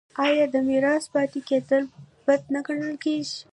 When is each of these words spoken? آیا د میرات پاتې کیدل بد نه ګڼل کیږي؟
آیا 0.25 0.45
د 0.53 0.55
میرات 0.67 1.03
پاتې 1.13 1.39
کیدل 1.49 1.83
بد 2.25 2.41
نه 2.53 2.59
ګڼل 2.67 2.93
کیږي؟ 3.03 3.37